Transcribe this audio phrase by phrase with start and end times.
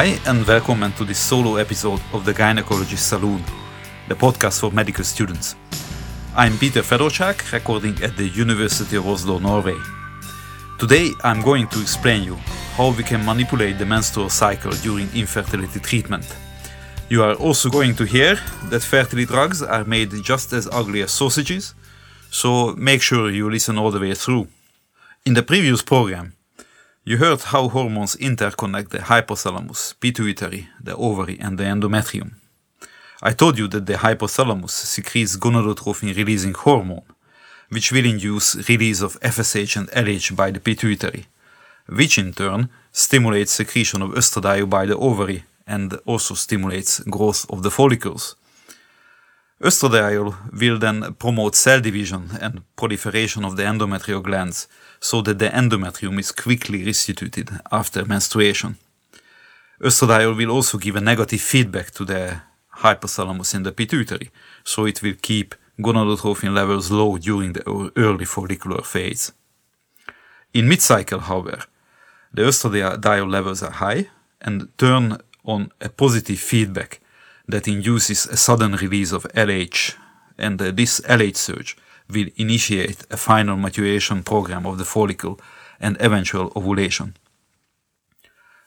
[0.00, 3.42] Hi, and welcome to this solo episode of the Gynecologist Saloon,
[4.06, 5.56] the podcast for medical students.
[6.36, 9.76] I'm Peter Fedorcsak, recording at the University of Oslo, Norway.
[10.78, 12.36] Today, I'm going to explain you
[12.76, 16.32] how we can manipulate the menstrual cycle during infertility treatment.
[17.08, 21.10] You are also going to hear that fertility drugs are made just as ugly as
[21.10, 21.74] sausages,
[22.30, 24.46] so make sure you listen all the way through.
[25.26, 26.34] In the previous program,
[27.08, 32.32] you heard how hormones interconnect the hypothalamus, pituitary, the ovary, and the endometrium.
[33.22, 37.08] I told you that the hypothalamus secretes gonadotrophin releasing hormone,
[37.70, 41.24] which will induce release of FSH and LH by the pituitary,
[41.86, 47.62] which in turn stimulates secretion of estradiol by the ovary and also stimulates growth of
[47.62, 48.36] the follicles.
[49.60, 54.68] Estradiol will then promote cell division and proliferation of the endometrial glands
[55.00, 58.76] so that the endometrium is quickly restituted after menstruation.
[59.80, 62.40] Estradiol will also give a negative feedback to the
[62.76, 64.30] hypothalamus in the pituitary,
[64.62, 69.32] so it will keep gonadotrophin levels low during the early follicular phase.
[70.54, 71.64] In mid-cycle, however,
[72.32, 74.08] the estradiol levels are high
[74.40, 77.00] and turn on a positive feedback
[77.48, 79.96] that induces a sudden release of LH,
[80.36, 81.76] and uh, this LH surge
[82.10, 85.40] will initiate a final maturation program of the follicle
[85.80, 87.14] and eventual ovulation.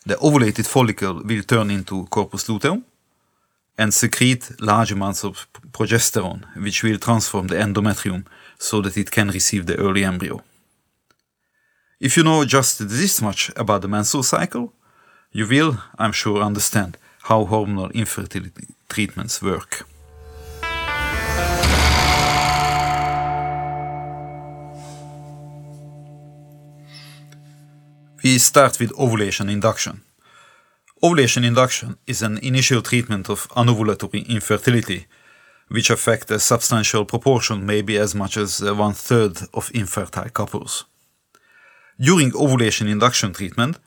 [0.06, 2.86] The ovulated follicle will turn into corpus luteum
[3.78, 8.26] and secrete large amounts of progesterone, which will transform the endometrium
[8.58, 10.42] so that it can receive the early embryo.
[12.00, 14.74] If you know just this much about the menstrual cycle,
[15.32, 19.86] you will, I'm sure, understand how hormonal infertility treatments work.
[28.24, 30.02] We start with ovulation induction.
[31.04, 35.08] Ovulation induction is an initial treatment of anovulatory infertility,
[35.70, 40.86] which affect a substantial proportion, maybe as much as uh, one third of infertile couples.
[42.00, 43.80] During ovulation induction treatment,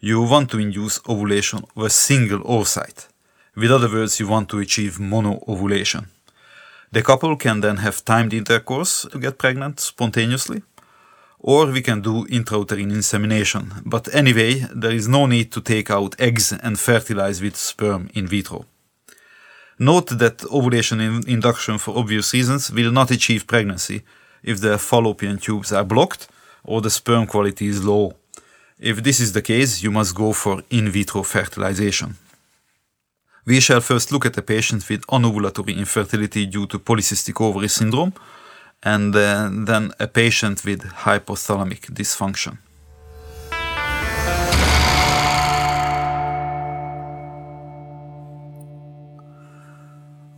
[0.00, 3.08] you want to induce ovulation of a single oocyte.
[3.56, 6.06] With other words, you want to achieve mono-ovulation.
[6.92, 10.62] The couple can then have timed intercourse to get pregnant spontaneously,
[11.40, 13.72] or we can do intrauterine insemination.
[13.84, 18.28] But anyway, there is no need to take out eggs and fertilize with sperm in
[18.28, 18.66] vitro.
[19.80, 24.02] Note that ovulation in induction for obvious reasons will not achieve pregnancy
[24.42, 26.28] if the fallopian tubes are blocked
[26.64, 28.14] or the sperm quality is low.
[28.80, 32.16] If this is the case, you must go for in vitro fertilization.
[33.44, 38.12] We shall first look at a patient with anovulatory infertility due to polycystic ovary syndrome
[38.84, 42.58] and uh, then a patient with hypothalamic dysfunction.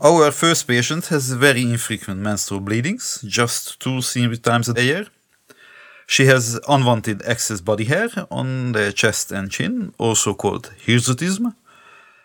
[0.02, 4.00] Our first patient has very infrequent menstrual bleedings, just two
[4.36, 5.08] times a year.
[6.14, 11.54] She has unwanted excess body hair on the chest and chin, also called hirsutism.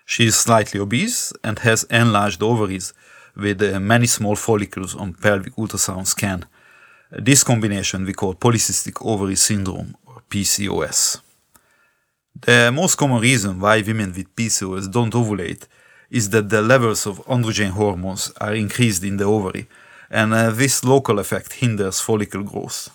[0.08, 2.94] She is slightly obese and has enlarged ovaries
[3.36, 6.46] with uh, many small follicles on pelvic ultrasound scan.
[7.12, 11.22] This combination we call polycystic ovary syndrome or PCOS.
[12.42, 15.68] The most common reason why women with PCOS don't ovulate
[16.10, 19.68] is that the levels of androgen hormones are increased in the ovary,
[20.10, 22.90] and uh, this local effect hinders follicle growth.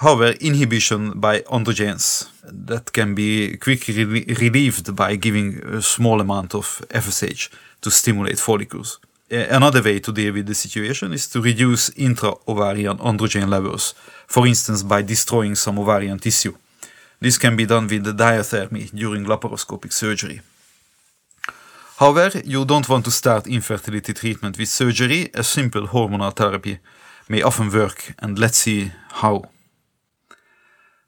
[0.00, 6.54] However, inhibition by androgens that can be quickly re relieved by giving a small amount
[6.54, 7.50] of FSH
[7.82, 8.98] to stimulate follicles.
[9.30, 13.94] Another way to deal with the situation is to reduce intra-ovarian androgen levels,
[14.26, 16.54] for instance by destroying some ovarian tissue.
[17.20, 20.40] This can be done with the diathermy during laparoscopic surgery.
[21.98, 26.78] However, you don't want to start infertility treatment with surgery, a simple hormonal therapy
[27.28, 29.50] may often work, and let's see how.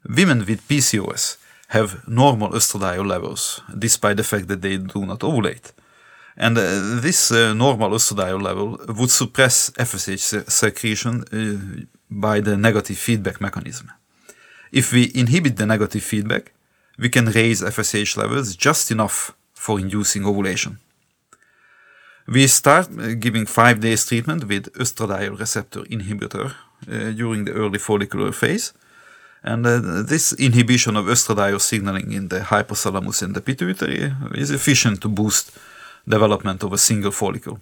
[0.09, 1.37] Women with PCOS
[1.69, 5.71] have normal estradiol levels, despite the fact that they do not ovulate.
[6.35, 12.97] And uh, this uh, normal estradiol level would suppress FSH secretion uh, by the negative
[12.97, 13.91] feedback mechanism.
[14.71, 16.51] If we inhibit the negative feedback,
[16.97, 20.79] we can raise FSH levels just enough for inducing ovulation.
[22.27, 22.87] We start
[23.19, 26.53] giving 5 days treatment with estradiol receptor inhibitor
[26.87, 28.73] during the early follicular phase.
[29.43, 35.01] And uh, this inhibition of estradiol signaling in the hypothalamus and the pituitary is efficient
[35.01, 35.51] to boost
[36.07, 37.59] development of a single follicle.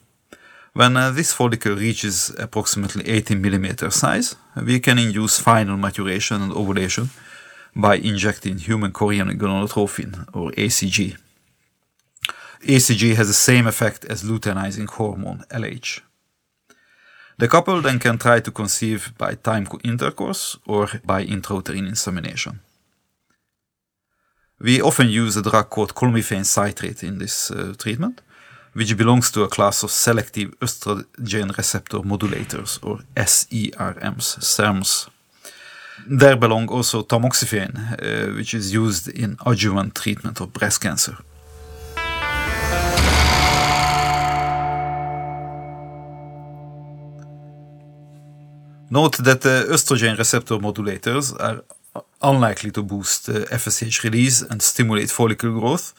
[0.73, 6.53] When uh, this follicle reaches approximately 18 mm size, we can induce final maturation and
[6.53, 7.09] ovulation
[7.75, 11.17] by injecting human chorionic gonadotropin or HCG.
[12.61, 16.01] ACG has the same effect as luteinizing hormone LH.
[17.41, 22.59] The couple then can try to conceive by time intercourse or by intrauterine insemination.
[24.59, 28.21] We often use a drug called clomiphene citrate in this uh, treatment,
[28.73, 35.09] which belongs to a class of selective estrogen receptor modulators or SERMs, SERMs.
[36.07, 41.17] There belong also tamoxifen, uh, which is used in adjuvant treatment of breast cancer.
[48.93, 51.63] Note that the estrogen receptor modulators are
[52.21, 55.93] unlikely to boost uh, FSH release and stimulate follicle growth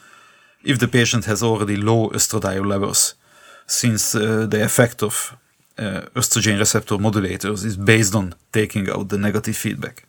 [0.62, 3.14] if the patient has already low estradiol levels,
[3.66, 5.34] since uh, the effect of
[5.78, 10.06] uh, estrogen receptor modulators is based on taking out the negative feedback.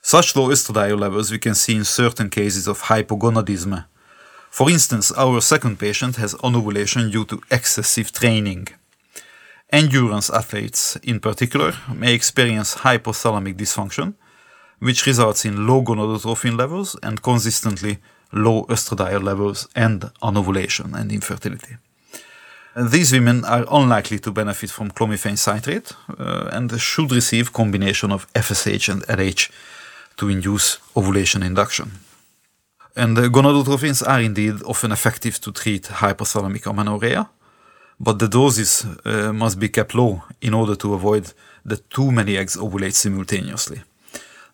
[0.00, 3.84] Such low estradiol levels we can see in certain cases of hypogonadism.
[4.50, 8.68] For instance, our second patient has anovulation due to excessive training.
[9.72, 14.14] Endurance athletes, in particular, may experience hypothalamic dysfunction,
[14.78, 17.98] which results in low gonadotrophin levels and consistently
[18.32, 21.76] low estradiol levels and anovulation and infertility.
[22.76, 28.30] These women are unlikely to benefit from clomiphene citrate uh, and should receive combination of
[28.34, 29.50] FSH and LH
[30.18, 31.90] to induce ovulation induction.
[32.94, 37.28] And gonadotrophins are indeed often effective to treat hypothalamic amenorrhea,
[37.98, 41.32] but the doses uh, must be kept low in order to avoid
[41.64, 43.82] that too many eggs ovulate simultaneously.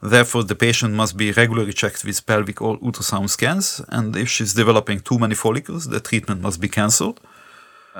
[0.02, 4.54] Therefore, the patient must be regularly checked with pelvic or ultrasound scans, and if she's
[4.54, 7.20] developing too many follicles, the treatment must be cancelled,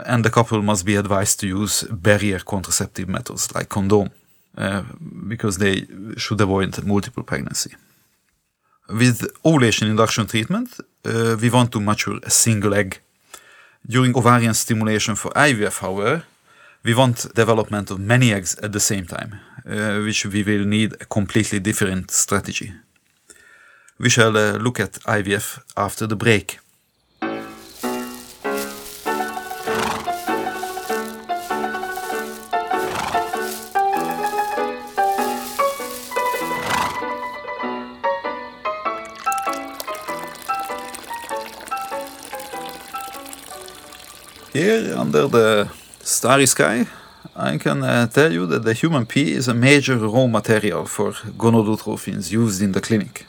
[0.07, 4.11] and the couple must be advised to use barrier contraceptive methods like condom,
[4.59, 4.83] uh,
[5.29, 5.87] because they
[6.17, 7.73] should avoid multiple pregnancy.
[8.89, 13.01] With ovulation induction treatment, uh, we want to mature a single egg.
[13.87, 16.25] During ovarian stimulation for IVF, however,
[16.85, 20.95] we want development of many eggs at the same time, uh, which we will need
[21.01, 22.73] a completely different strategy.
[23.99, 26.59] We shall uh, look at IVF after the break.
[44.73, 45.69] Here under the
[46.01, 46.87] starry sky,
[47.37, 51.13] I can uh, tell you that the human pee is a major raw material for
[51.43, 53.27] gonadotrophins used in the clinic.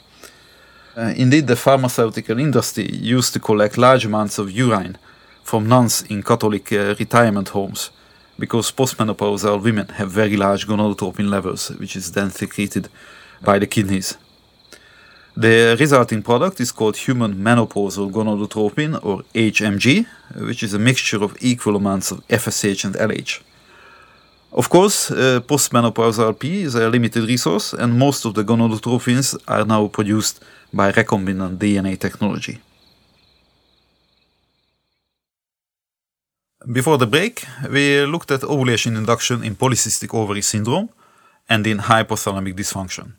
[0.96, 4.96] Uh, indeed, the pharmaceutical industry used to collect large amounts of urine
[5.42, 7.90] from nuns in Catholic uh, retirement homes
[8.38, 12.88] because postmenopausal women have very large gonadotropin levels, which is then secreted
[13.42, 14.16] by the kidneys.
[15.36, 21.36] The resulting product is called human menopausal gonadotropin or HMG, which is a mixture of
[21.40, 23.42] equal amounts of FSH and LH.
[24.52, 29.64] Of course, uh, postmenopausal P is a limited resource, and most of the gonadotrophins are
[29.64, 30.38] now produced
[30.72, 32.60] by recombinant DNA technology.
[36.70, 40.90] Before the break, we looked at ovulation induction in polycystic ovary syndrome
[41.48, 43.14] and in hypothalamic dysfunction.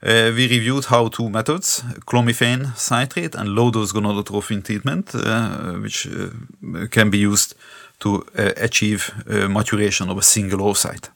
[0.00, 6.86] Uh, we reviewed how two methods, clomiphene citrate and low-dose gonadotrophin treatment, uh, which uh,
[6.88, 7.56] can be used
[7.98, 11.08] to uh, achieve uh, maturation of a single oocyte.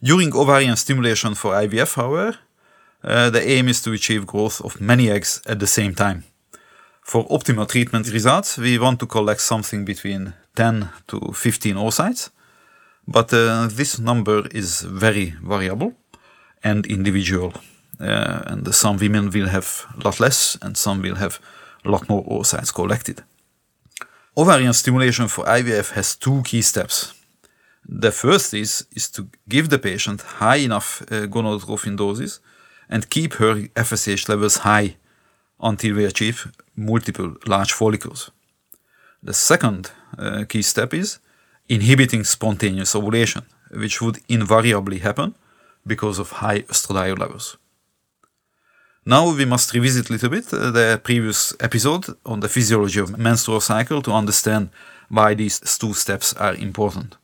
[0.00, 2.38] During ovarian stimulation for IVF, however,
[3.02, 6.22] uh, the aim is to achieve growth of many eggs at the same time.
[7.02, 12.30] For optimal treatment results, we want to collect something between 10 to 15 oocytes,
[13.08, 15.94] but this number is very variable
[16.62, 17.52] and individual.
[18.02, 21.38] Uh, and some women will have a lot less, and some will have
[21.84, 23.22] a lot more oocytes collected.
[24.36, 27.14] Ovarian stimulation for IVF has two key steps.
[27.86, 32.40] The first is, is to give the patient high enough uh, gonadotrophin doses
[32.88, 34.96] and keep her FSH levels high
[35.60, 38.30] until we achieve multiple large follicles.
[39.22, 41.18] The second uh, key step is
[41.68, 45.34] inhibiting spontaneous ovulation, which would invariably happen
[45.86, 47.56] because of high estradiol levels.
[49.04, 53.18] Now we must revisit a little bit uh, the previous episode on the physiology of
[53.18, 54.70] menstrual cycle to understand
[55.08, 57.16] why these two steps are important.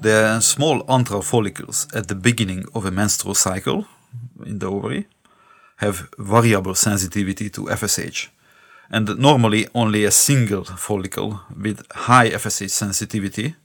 [0.00, 3.84] The small antral follicles at the beginning of a menstrual cycle
[4.44, 5.08] in the ovary
[5.78, 8.28] have variable sensitivity to FSH.
[8.88, 13.56] And normally only a single follicle with high FSH sensitivity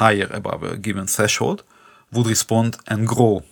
[0.00, 1.62] higher above a given threshold
[2.12, 3.42] would respond and grow.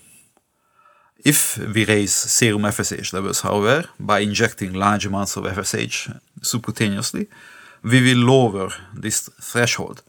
[1.24, 7.26] If we raise serum FSH levels, however, by injecting large amounts of FSH subcutaneously,
[7.82, 10.02] we will lower this threshold.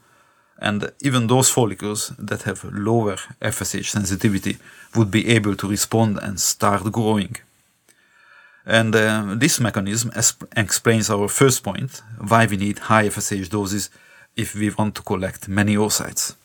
[0.59, 4.57] And even those follicles that have lower FSH sensitivity
[4.95, 7.35] would be able to respond and start growing.
[8.65, 10.11] And uh, this mechanism
[10.55, 13.89] explains our first point why we need high FSH doses
[14.35, 16.35] if we want to collect many oocytes.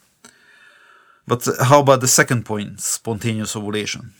[1.26, 4.12] But how about the second point, spontaneous ovulation?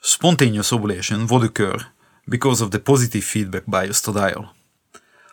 [0.00, 1.76] Spontaneous ovulation would occur
[2.28, 4.50] because of the positive feedback by estradiol.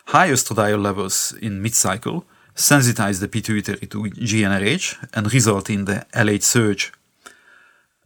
[0.06, 6.42] High estradiol levels in mid-cycle sensitize the pituitary to GnRH and result in the LH
[6.42, 6.92] surge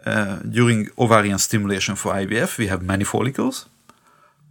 [0.07, 3.67] uh, during ovarian stimulation for IVF, we have many follicles,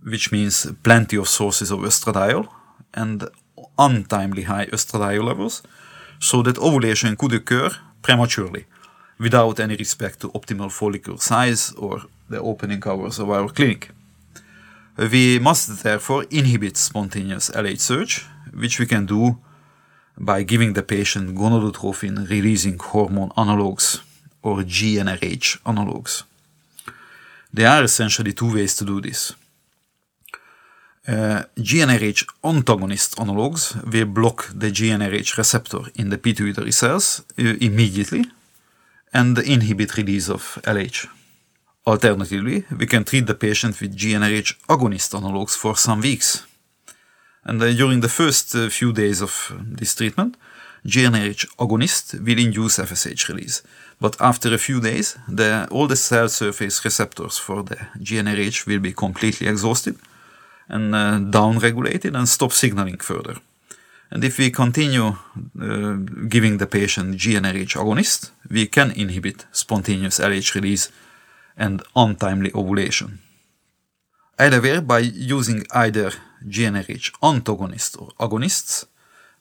[0.03, 2.49] which means plenty of sources of estradiol
[2.93, 3.29] and
[3.77, 5.63] untimely high estradiol levels,
[6.19, 7.69] so that ovulation could occur
[8.01, 8.65] prematurely
[9.19, 13.89] without any respect to optimal follicle size or the opening hours of our clinic.
[14.97, 19.37] We must therefore inhibit spontaneous LH surge, which we can do
[20.17, 24.01] by giving the patient gonadotropin releasing hormone analogs
[24.41, 26.23] or GnRH analogs.
[27.53, 29.33] There are essentially two ways to do this.
[31.07, 38.25] GnRH antagonist analogs will block the GnRH receptor in the pituitary cells uh, immediately
[39.13, 41.07] and inhibit release of LH.
[41.85, 46.43] Alternatively, we can treat the patient with GnRH agonist analogs for some weeks.
[47.43, 50.35] And uh, during the first uh, few days of this treatment,
[50.85, 53.61] GnRH agonist will induce FSH release.
[54.01, 58.79] But after a few days, the, all the cell surface receptors for the GnRH will
[58.79, 59.97] be completely exhausted
[60.67, 63.35] and uh, downregulated and stop signaling further.
[64.11, 65.15] And if we continue
[65.61, 65.93] uh,
[66.29, 70.91] giving the patient GnRH agonist, we can inhibit spontaneous LH release
[71.57, 73.19] and untimely ovulation.
[74.37, 76.11] Either by using either
[76.45, 78.85] GnRH antagonist or agonists,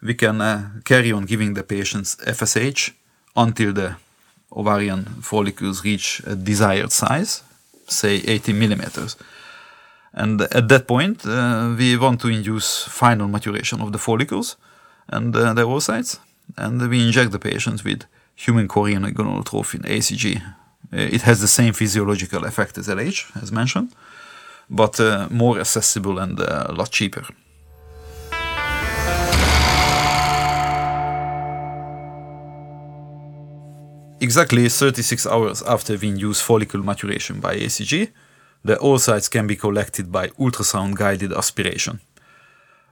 [0.00, 2.92] we can uh, carry on giving the patients FSH
[3.36, 3.96] until the
[4.52, 7.42] ovarian follicles reach a desired size,
[7.88, 9.16] say 80 millimeters.
[10.16, 14.56] And at that point, uh, we want to induce final maturation of the follicles
[15.08, 16.18] and uh, oocytes,
[16.56, 18.04] and we inject the patient with
[18.36, 20.40] human chorionic gonadotropin, HCG.
[20.40, 23.92] Uh, it has the same physiological effect as LH, as mentioned,
[24.70, 27.24] but uh, more accessible and uh, a lot cheaper.
[34.20, 38.10] Exactly 36 hours after we induce follicle maturation by HCG,
[38.64, 42.00] the oocytes can be collected by ultrasound-guided aspiration.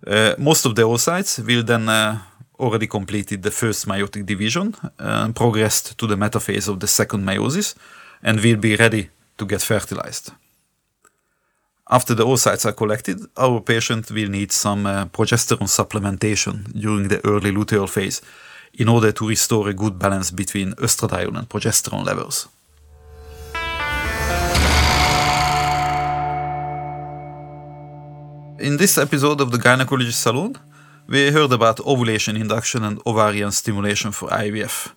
[0.07, 2.19] Uh, most of the oocytes will then uh,
[2.59, 7.25] already completed the first meiotic division and uh, progressed to the metaphase of the second
[7.25, 7.75] meiosis
[8.23, 10.33] and will be ready to get fertilized.
[11.91, 17.21] After the oocytes are collected, our patient will need some uh, progesterone supplementation during the
[17.27, 18.23] early luteal phase
[18.75, 22.49] in order to restore a good balance between estradiol and progesterone levels.
[28.63, 30.57] In this episode of the Gynecologist Salon,
[31.09, 34.93] we heard about ovulation induction and ovarian stimulation for IVF.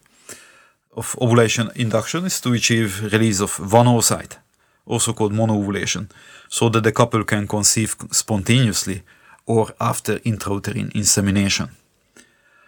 [0.95, 4.37] Of ovulation induction is to achieve release of one oocyte,
[4.85, 6.11] also called monoovulation,
[6.47, 9.01] so that the couple can conceive spontaneously
[9.47, 11.69] or after intrauterine insemination.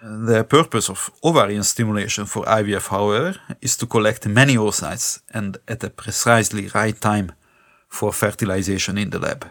[0.01, 5.83] The purpose of ovarian stimulation for IVF, however, is to collect many oocytes and at
[5.83, 7.33] a precisely right time
[7.87, 9.45] for fertilization in the lab.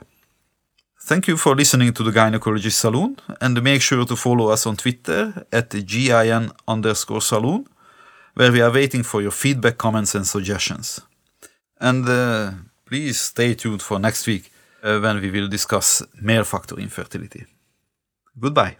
[1.06, 4.76] Thank you for listening to the Gynecology Saloon and make sure to follow us on
[4.76, 7.68] Twitter at GIN underscore saloon,
[8.34, 11.00] where we are waiting for your feedback, comments, and suggestions.
[11.80, 12.50] And uh,
[12.86, 14.50] please stay tuned for next week
[14.82, 17.46] uh, when we will discuss male factor infertility.
[18.36, 18.78] Goodbye.